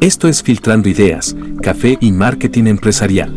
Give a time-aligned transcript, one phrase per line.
[0.00, 3.34] Esto es Filtrando Ideas, Café y Marketing Empresarial.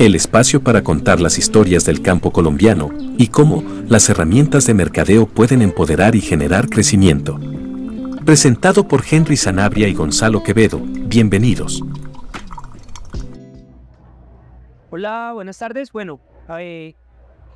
[0.00, 5.26] El espacio para contar las historias del campo colombiano y cómo las herramientas de mercadeo
[5.26, 7.38] pueden empoderar y generar crecimiento.
[8.24, 10.80] Presentado por Henry Sanabria y Gonzalo Quevedo.
[10.82, 11.84] Bienvenidos.
[14.90, 15.92] Hola, buenas tardes.
[15.92, 16.18] Bueno,
[16.58, 16.96] eh,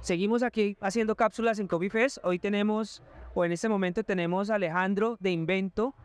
[0.03, 2.19] seguimos aquí haciendo cápsulas en Coffee Fest.
[2.23, 3.03] Hoy tenemos,
[3.35, 5.97] o en este momento tenemos a Alejandro de Invento,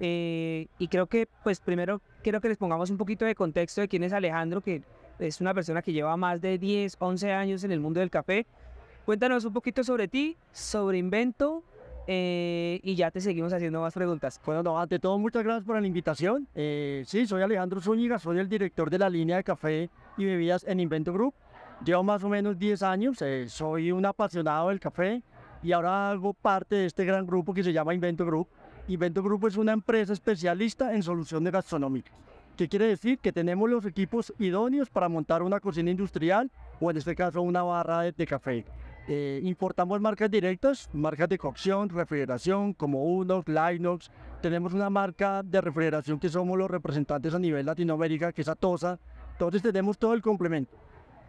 [0.00, 3.88] eh, y creo que, pues primero quiero que les pongamos un poquito de contexto de
[3.88, 4.82] quién es Alejandro, que
[5.18, 8.46] es una persona que lleva más de 10, 11 años en el mundo del café.
[9.04, 11.64] Cuéntanos un poquito sobre ti, sobre Invento,
[12.06, 14.40] eh, y ya te seguimos haciendo más preguntas.
[14.44, 16.48] Bueno, no, ante todo, muchas gracias por la invitación.
[16.54, 20.64] Eh, sí, soy Alejandro Zúñiga, soy el director de la línea de café y bebidas
[20.64, 21.34] en Invento Group.
[21.84, 23.18] Llevo más o menos 10 años,
[23.48, 25.22] soy un apasionado del café
[25.62, 28.48] y ahora hago parte de este gran grupo que se llama Invento Group.
[28.88, 32.12] Invento Grupo es una empresa especialista en soluciones gastronómicas.
[32.56, 33.18] ¿Qué quiere decir?
[33.18, 37.62] Que tenemos los equipos idóneos para montar una cocina industrial o en este caso una
[37.62, 38.66] barra de, café.
[39.08, 44.10] Eh, importamos marcas directas, marcas de cocción, refrigeración como Unox, Linox.
[44.42, 48.98] Tenemos una marca de refrigeración que somos los representantes a nivel Latinoamérica, que es Atosa.
[49.30, 50.76] Entonces tenemos todo el complemento.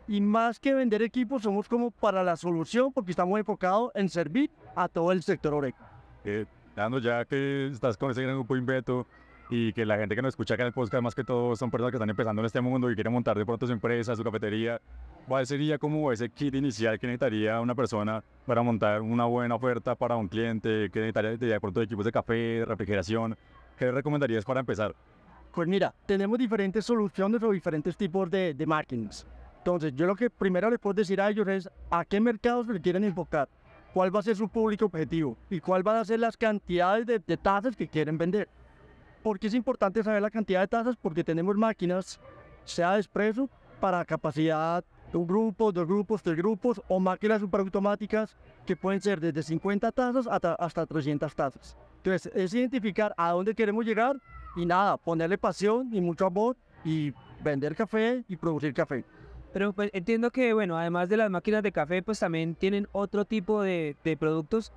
[0.08, 4.50] Y más que vender equipos, somos como para la solución porque estamos enfocados en servir
[4.76, 5.90] a todo el sector oreca.
[6.26, 9.06] Eh, Dando ya que estás con ese gran grupo Inveto
[9.50, 11.70] y que la gente que nos escucha acá en el podcast, más que todo, son
[11.70, 14.24] personas que están empezando en este mundo y quieren montar de pronto su empresa, su
[14.24, 14.82] cafetería,
[15.28, 19.94] ¿cuál sería como ese kit inicial que necesitaría una persona para montar una buena oferta
[19.94, 20.90] para un cliente?
[20.92, 23.38] ¿Qué necesitaría de pronto de equipos de café, refrigeración?
[23.78, 24.96] ¿Qué le recomendarías para empezar?
[25.54, 29.28] Pues mira, tenemos diferentes soluciones o diferentes tipos de, de máquinas.
[29.60, 32.82] Entonces, yo lo que primero les puedo decir a ellos es a qué mercados se
[32.82, 33.48] quieren enfocar
[33.94, 37.38] cuál va a ser su público objetivo y cuál van a ser las cantidades de,
[37.38, 38.50] tazas que quieren vender.
[39.22, 40.96] ¿Por qué es importante saber la cantidad de tazas?
[40.96, 42.20] Porque tenemos máquinas,
[42.66, 48.36] sea de expreso, para capacidad de un grupo, dos grupos, tres grupos, o máquinas superautomáticas
[48.66, 51.78] que pueden ser desde 50 tazas hasta, hasta 300 tazas.
[51.98, 54.18] Entonces, es identificar a dónde queremos llegar
[54.56, 57.14] y nada, ponerle pasión y mucho amor y
[57.44, 59.06] vender café y producir café.
[59.54, 63.24] Pero pues, entiendo que, bueno, además de las máquinas de café, pues también tienen otro
[63.24, 64.74] tipo de, productos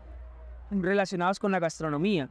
[0.71, 2.29] relacionados con la gastronomía.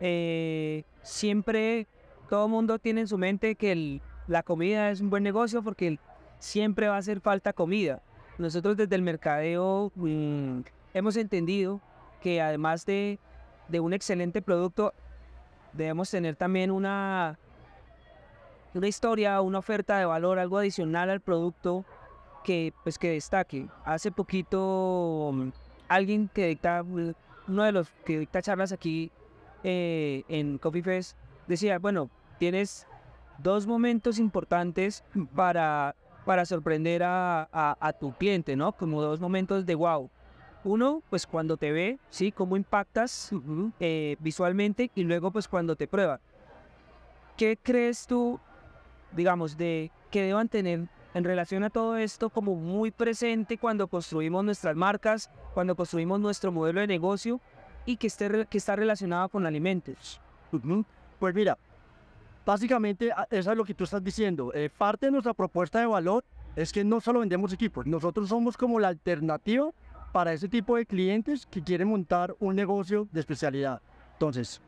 [0.00, 1.86] Eh, siempre
[2.30, 5.98] todo el mundo tiene en su mente que la comida es un buen negocio porque
[6.38, 8.02] siempre va a hacer falta comida.
[8.38, 10.60] Nosotros desde el mercadeo mm,
[10.94, 11.80] hemos entendido
[12.22, 13.18] que además de,
[13.68, 14.94] de un excelente producto,
[15.72, 17.38] debemos tener también una
[18.74, 21.84] una historia, una oferta de valor, algo adicional al producto
[22.44, 23.68] que, pues, que destaque.
[23.84, 25.48] Hace poquito mm,
[25.88, 27.12] alguien que dicta, mm,
[27.48, 29.10] uno de los que dicta charlas aquí
[29.64, 32.86] eh, en Coffee Fest, decía, bueno, tienes
[33.38, 35.04] dos momentos importantes
[35.34, 38.72] para, para sorprender a, a, tu cliente, ¿no?
[38.72, 40.10] Como dos momentos de wow.
[40.64, 42.32] Uno, pues cuando te ve, ¿sí?
[42.32, 43.30] Cómo impactas
[43.78, 46.20] eh, visualmente y luego pues cuando te prueba.
[47.36, 48.40] ¿Qué crees tú
[49.12, 54.44] digamos, de que deban tener en relación a todo esto como muy presente cuando construimos
[54.44, 57.40] nuestras marcas, cuando construimos nuestro modelo de negocio
[57.86, 60.20] y que, esté, que está relacionado con alimentos.
[61.18, 61.58] Pues mira,
[62.44, 64.52] básicamente ah, eso es lo que tú estás diciendo.
[64.54, 68.56] Eh, parte de nuestra propuesta de valor es que no solo vendemos equipos, nosotros somos
[68.56, 69.70] como la alternativa
[70.12, 73.80] para ese tipo de clientes que quieren montar un negocio de especialidad.
[74.14, 74.60] Entonces,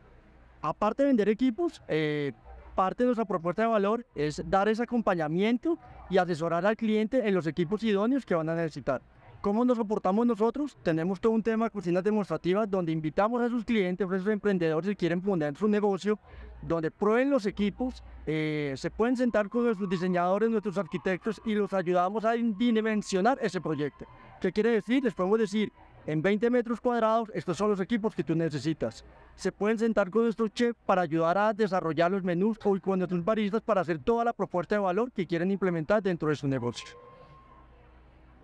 [0.62, 2.32] aparte de vender equipos, eh,
[2.70, 7.34] parte de nuestra propuesta de valor es dar ese acompañamiento y asesorar al cliente en
[7.34, 9.02] los equipos idóneos que van a necesitar.
[9.40, 10.76] ¿Cómo nos soportamos nosotros?
[10.82, 14.90] Tenemos todo un tema de cocinas demostrativas donde invitamos a sus clientes, a esos emprendedores
[14.90, 16.18] que quieren poner su negocio,
[16.60, 21.72] donde prueben los equipos, eh, se pueden sentar con nuestros diseñadores, nuestros arquitectos y los
[21.72, 24.04] ayudamos a dimensionar ese proyecto.
[24.42, 25.02] ¿Qué quiere decir?
[25.02, 25.72] Les podemos decir,
[26.06, 29.06] en 20 metros cuadrados, estos son los equipos que tú necesitas.
[29.40, 33.24] Se pueden sentar con nuestro chef para ayudar a desarrollar los menús o con nuestros
[33.24, 36.86] baristas para hacer toda la propuesta de valor que quieren implementar dentro de su negocio.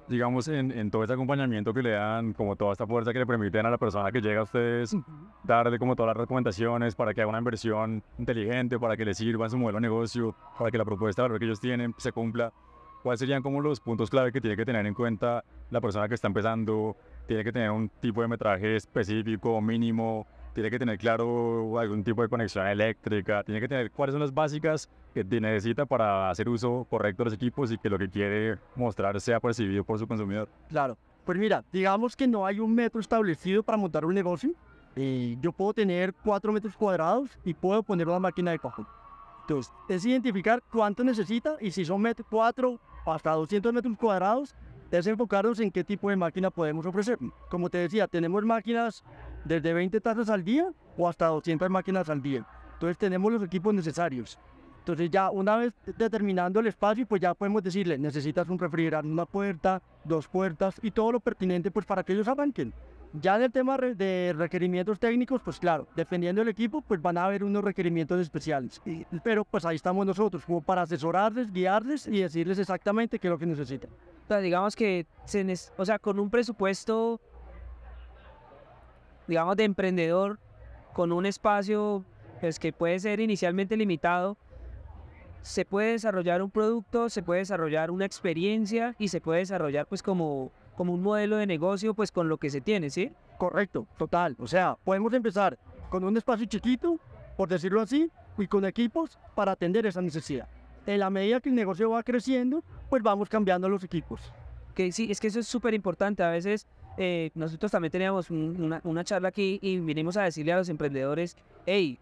[0.08, 3.66] Digamos, en, todo ese acompañamiento que le dan, como toda esta fuerza que le permiten
[3.66, 4.96] a la persona que llega a ustedes,
[5.44, 9.44] darle como todas las recomendaciones para que haga una inversión inteligente, para que le sirva
[9.44, 12.10] en su modelo de negocio, para que la propuesta de valor que ellos tienen se
[12.10, 12.54] cumpla.
[13.02, 16.14] ¿Cuáles serían como los puntos clave que tiene que tener en cuenta la persona que
[16.14, 16.96] está empezando
[17.26, 20.26] tiene que tener un tipo de metraje específico, mínimo,
[20.56, 24.32] tiene que tener claro algún tipo de conexión eléctrica, tiene que tener cuáles son las
[24.32, 28.56] básicas que necesita para hacer uso correcto de los equipos y que lo que quiere
[28.74, 30.48] mostrar sea percibido por su consumidor.
[30.70, 34.50] Claro, pues mira, digamos que no hay un metro establecido para montar un negocio,
[34.98, 38.86] Eh, yo puedo tener 4 metros cuadrados y puedo poner una máquina de cajón.
[39.42, 44.54] Entonces, es identificar cuánto necesita y si son 4 hasta 200 metros cuadrados,
[44.90, 47.18] es enfocarnos en qué tipo de máquina podemos ofrecer.
[47.50, 49.04] Como te decía, tenemos máquinas
[49.44, 52.46] desde 20 tazas al día o hasta 200 máquinas al día.
[52.74, 54.38] Entonces tenemos los equipos necesarios.
[54.80, 59.26] Entonces ya una vez determinando el espacio, pues ya podemos decirle, necesitas un refrigerador, una
[59.26, 62.72] puerta, dos puertas y todo lo pertinente pues para que ellos arranquen.
[63.20, 67.24] Ya en el tema de requerimientos técnicos, pues claro, dependiendo del equipo, pues van a
[67.24, 68.82] haber unos requerimientos especiales.
[69.24, 73.38] Pero pues ahí estamos nosotros, como para asesorarles, guiarles y decirles exactamente qué es lo
[73.38, 73.90] que necesitan.
[74.24, 75.46] O sea, digamos que, se,
[75.78, 77.20] o sea, con un presupuesto,
[79.26, 80.38] digamos, de emprendedor,
[80.92, 82.04] con un espacio
[82.40, 84.36] pues, que puede ser inicialmente limitado,
[85.40, 90.02] se puede desarrollar un producto, se puede desarrollar una experiencia y se puede desarrollar pues
[90.02, 93.12] como como un modelo de negocio pues con lo que se tiene, ¿sí?
[93.38, 94.36] Correcto, total.
[94.38, 95.58] O sea, podemos empezar
[95.90, 96.98] con un espacio chiquito,
[97.36, 100.48] por decirlo así, y con equipos para atender esa necesidad.
[100.86, 104.20] En la medida que el negocio va creciendo, pues vamos cambiando los equipos.
[104.74, 106.22] Que sí, es que eso es súper importante.
[106.22, 106.66] A veces
[106.98, 111.36] eh, nosotros también teníamos una, una, charla aquí y vinimos a decirle a los emprendedores,
[111.64, 111.98] hey,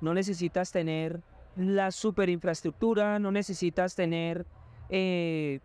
[0.00, 1.20] no necesitas tener
[1.56, 4.46] la super infraestructura, no necesitas tener
[4.88, 5.60] eh,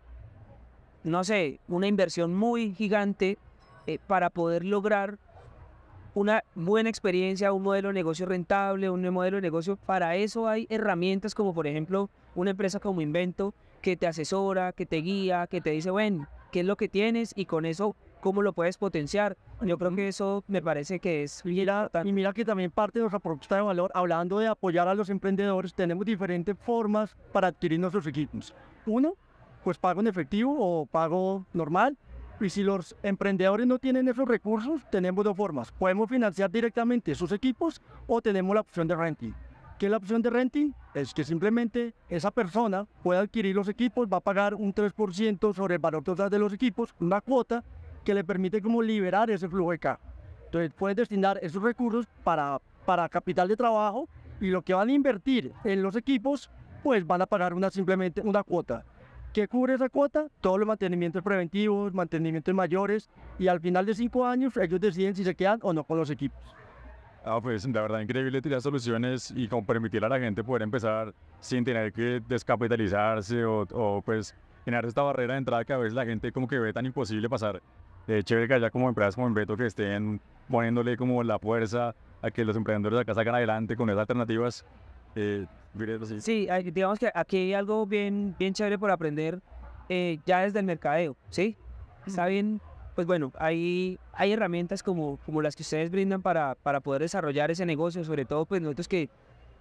[1.06, 3.38] no sé, una inversión muy gigante
[3.86, 5.18] eh, para poder lograr
[6.14, 9.76] una buena experiencia, un modelo de negocio rentable, un modelo de negocio.
[9.76, 14.84] Para eso hay herramientas como por ejemplo una empresa como Invento que te asesora, que
[14.84, 18.42] te guía, que te dice, bueno, qué es lo que tienes y con eso cómo
[18.42, 19.36] lo puedes potenciar.
[19.60, 23.04] Yo creo que eso me parece que es mira, Y mira que también parte de
[23.04, 27.78] nuestra propuesta de valor, hablando de apoyar a los emprendedores, tenemos diferentes formas para adquirir
[27.78, 28.52] nuestros equipos.
[28.86, 29.14] Uno,
[29.66, 31.98] pues pago en efectivo o pago normal.
[32.40, 35.72] Y si los emprendedores no tienen esos recursos, tenemos dos formas.
[35.72, 39.34] Podemos financiar directamente sus equipos o tenemos la opción de renting.
[39.76, 40.72] ¿Qué es la opción de renting?
[40.94, 45.74] Es que simplemente esa persona puede adquirir los equipos, va a pagar un 3% sobre
[45.74, 47.64] el valor total de los equipos, una cuota
[48.04, 49.98] que le permite como liberar ese flujo de caja.
[50.44, 54.08] Entonces puede destinar esos recursos para, para capital de trabajo
[54.40, 56.50] y lo que van a invertir en los equipos,
[56.84, 58.84] pues van a pagar una, simplemente una cuota.
[59.36, 60.28] ¿Qué cubre esa cuota?
[60.40, 65.24] Todos los mantenimientos preventivos, mantenimientos mayores y al final de cinco años ellos deciden si
[65.24, 66.40] se quedan o no con los equipos.
[67.22, 71.12] Ah, pues la verdad increíble tirar soluciones y como permitir a la gente poder empezar
[71.40, 74.34] sin tener que descapitalizarse o, o pues
[74.64, 77.28] generar esta barrera de entrada que a veces la gente como que ve tan imposible
[77.28, 77.60] pasar.
[78.08, 80.18] Eh, chévere que haya como empresas como Beto que estén
[80.48, 84.64] poniéndole como la fuerza a que los emprendedores de acá salgan adelante con esas alternativas.
[85.16, 85.46] Eh,
[86.20, 89.42] Sí, digamos que aquí hay algo bien, bien chévere por aprender
[89.90, 91.54] eh, ya desde el mercadeo, ¿sí?
[92.06, 92.62] Está bien,
[92.94, 97.50] pues bueno, hay, hay herramientas como, como las que ustedes brindan para, para poder desarrollar
[97.50, 99.10] ese negocio, sobre todo pues nosotros que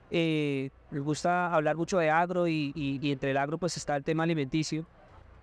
[0.10, 4.04] eh, nos gusta hablar mucho de agro y, y, entre el agro pues está el
[4.04, 4.86] tema alimenticio.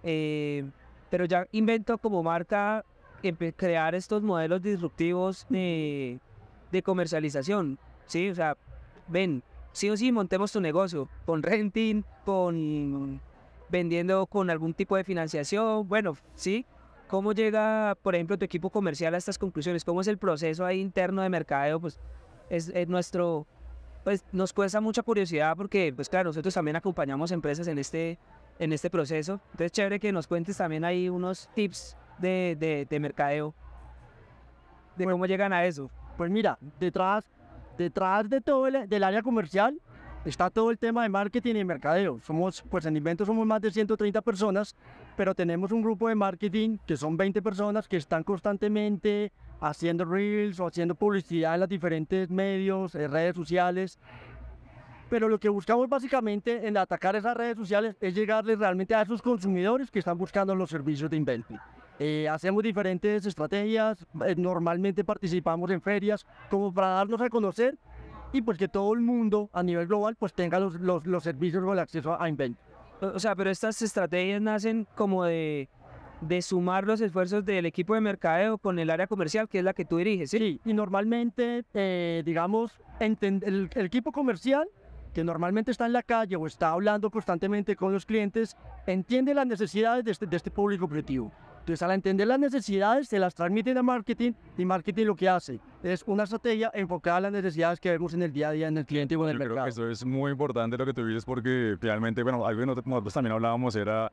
[0.02, 0.64] Eh,
[1.10, 2.84] pero ya invento como marca
[3.56, 6.18] crear estos modelos disruptivos de,
[6.70, 8.30] de comercialización, ¿sí?
[8.30, 8.56] O sea,
[9.08, 13.20] ven, sí o sí montemos tu negocio, con renting, con
[13.68, 16.66] vendiendo con algún tipo de financiación, bueno, sí.
[17.08, 19.84] ¿Cómo llega, por ejemplo, tu equipo comercial a estas conclusiones?
[19.84, 21.78] ¿Cómo es el proceso ahí interno de mercadeo?
[21.78, 22.00] Pues
[22.48, 23.46] es, nuestro,
[24.02, 28.18] pues nos cuesta mucha curiosidad porque, pues claro, nosotros también acompañamos empresas en este,
[28.58, 29.40] en este proceso.
[29.50, 33.54] Entonces, chévere que nos cuentes también ahí unos tips de, de, de mercadeo,
[34.96, 35.90] de cómo llegan a eso.
[36.16, 37.24] Pues mira, detrás
[37.78, 39.80] detrás de todo el del área comercial
[40.24, 42.20] está todo el tema de marketing y mercadeo.
[42.20, 44.76] Somos, pues en Invento somos más de 130 personas,
[45.16, 50.60] pero tenemos un grupo de marketing que son 20 personas que están constantemente haciendo reels
[50.60, 53.98] o haciendo publicidad en los diferentes medios, en redes sociales.
[55.10, 59.20] Pero lo que buscamos básicamente en atacar esas redes sociales es llegarles realmente a esos
[59.20, 61.54] consumidores que están buscando los servicios de Invento.
[62.04, 67.78] Eh, hacemos diferentes estrategias, eh, normalmente participamos en ferias como para darnos a conocer
[68.32, 71.62] y pues que todo el mundo a nivel global pues tenga los, los, los servicios
[71.62, 72.58] o el acceso a Invent.
[73.00, 75.68] O sea, pero estas estrategias nacen como de,
[76.22, 79.72] de sumar los esfuerzos del equipo de mercadeo con el área comercial, que es la
[79.72, 80.38] que tú diriges, ¿sí?
[80.38, 84.66] Sí, y normalmente, eh, digamos, el, el, equipo comercial,
[85.14, 88.56] que normalmente está en la calle o está hablando constantemente con los clientes,
[88.88, 91.30] entiende las necesidades de este, de este público objetivo.
[91.62, 95.60] Entonces, al entender las necesidades, se las transmiten a marketing y marketing lo que hace
[95.84, 98.78] es una estrategia enfocada a las necesidades que vemos en el día a día en
[98.78, 99.68] el cliente o en el mercado.
[99.68, 103.32] eso es muy importante lo que tú dices porque finalmente, bueno, algo que nosotros también
[103.32, 104.10] hablábamos era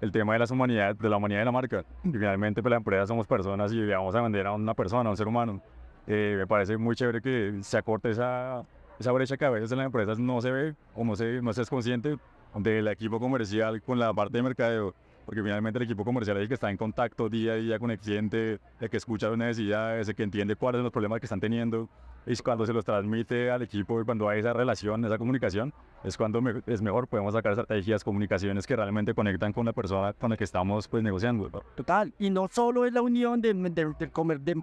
[0.00, 1.84] el tema de, las humanidades, de la humanidad de la marca.
[2.04, 5.10] Y finalmente, pues la empresa somos personas y vamos a vender a una persona, a
[5.10, 5.60] un ser humano.
[6.06, 8.62] Eh, me parece muy chévere que se acorte esa,
[9.00, 11.52] esa brecha que a veces en las empresas no se ve o no se, no
[11.52, 12.16] se es consciente
[12.54, 14.94] del equipo comercial con la parte de mercadeo
[15.24, 17.90] porque finalmente el equipo comercial es el que está en contacto día a día con
[17.90, 21.26] el cliente, el que escucha las necesidades, el que entiende cuáles son los problemas que
[21.26, 21.88] están teniendo,
[22.26, 25.72] y cuando se los transmite al equipo y cuando hay esa relación, esa comunicación,
[26.04, 30.30] es cuando es mejor podemos sacar estrategias, comunicaciones que realmente conectan con la persona con
[30.30, 31.50] la que estamos pues negociando.
[31.74, 33.54] Total, y no solo es la unión de,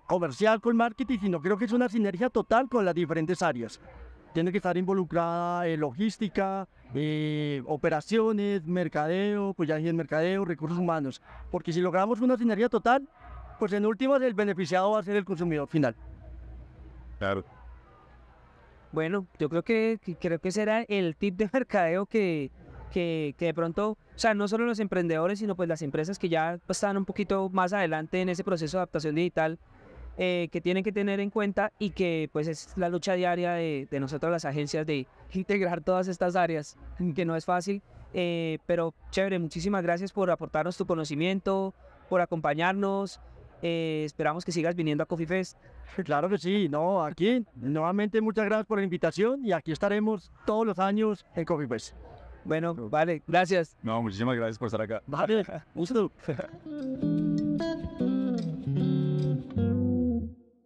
[0.08, 3.80] comercial con marketing, sino creo que es una sinergia total con las diferentes áreas
[4.34, 11.22] tiene que estar involucrada en logística, eh, operaciones, mercadeo, pues ya dije mercadeo, recursos humanos.
[11.52, 13.08] Porque si logramos una sinergia total,
[13.60, 15.96] pues en últimas el beneficiado va a ser el consumidor final.
[17.20, 17.44] Claro.
[18.92, 22.50] Bueno, yo creo que, creo que será el tip de mercadeo que,
[22.92, 26.30] que, que, de pronto, o sea, no solo los emprendedores, sino pues las empresas que
[26.30, 29.60] ya están un poquito más adelante en ese proceso de adaptación digital,
[30.18, 33.88] eh, que tienen que tener en cuenta y que pues es la lucha diaria de,
[33.90, 36.78] de nosotros las agencias de integrar todas estas áreas,
[37.16, 37.82] que no es fácil,
[38.14, 41.74] eh, pero chévere, muchísimas gracias por aportarnos tu conocimiento,
[42.10, 43.20] por acompañarnos,
[43.62, 45.58] eh, esperamos que sigas viniendo a Coffee Fest.
[46.06, 50.66] Claro que sí, no, aquí nuevamente muchas gracias por la invitación y aquí estaremos todos
[50.66, 51.96] los años en Coffee Fest.
[52.46, 53.76] Bueno, vale, gracias.
[53.82, 55.02] No, muchísimas gracias por estar acá.
[55.08, 56.12] Vale, gusto.